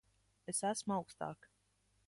[0.53, 1.49] Es esmu augstāk.